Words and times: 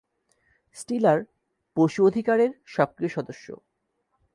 Stiller 0.75 1.19
পশু 1.77 1.99
অধিকার 2.05 2.37
এর 2.39 2.51
সক্রিয় 2.65 3.11
সদস্য। 3.11 3.47